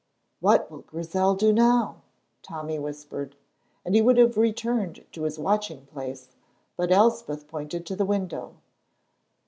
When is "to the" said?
7.85-8.03